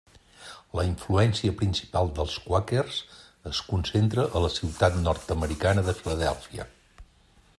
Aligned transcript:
La 0.77 0.85
influència 0.91 1.53
principal 1.59 2.09
dels 2.19 2.37
quàquers 2.45 2.97
es 3.51 3.61
concentra 3.73 4.27
a 4.39 4.43
la 4.47 4.51
ciutat 4.57 4.97
nord-americana 5.09 5.85
de 5.91 5.95
Filadèlfia. 6.01 6.67